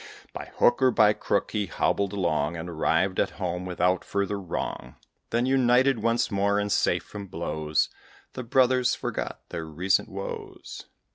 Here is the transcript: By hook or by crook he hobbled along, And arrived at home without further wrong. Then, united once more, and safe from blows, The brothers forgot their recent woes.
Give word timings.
By 0.33 0.45
hook 0.57 0.81
or 0.81 0.89
by 0.89 1.13
crook 1.13 1.51
he 1.51 1.67
hobbled 1.67 2.11
along, 2.11 2.57
And 2.57 2.67
arrived 2.67 3.19
at 3.19 3.29
home 3.37 3.67
without 3.67 4.03
further 4.03 4.39
wrong. 4.41 4.95
Then, 5.29 5.45
united 5.45 6.01
once 6.01 6.31
more, 6.31 6.57
and 6.57 6.71
safe 6.71 7.03
from 7.03 7.27
blows, 7.27 7.87
The 8.33 8.41
brothers 8.41 8.95
forgot 8.95 9.41
their 9.49 9.65
recent 9.67 10.09
woes. 10.09 10.85